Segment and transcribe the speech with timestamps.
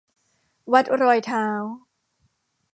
[0.73, 1.45] วัดรอยเท้า